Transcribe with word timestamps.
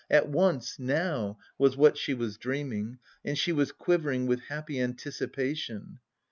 At 0.09 0.27
once, 0.27 0.79
now," 0.79 1.37
was 1.59 1.77
what 1.77 1.95
she 1.95 2.15
was 2.15 2.35
dreaming, 2.37 2.97
and 3.23 3.37
she 3.37 3.51
was 3.51 3.71
quivering 3.71 4.25
with 4.25 4.39
happy 4.45 4.79
anticipation. 4.81 5.99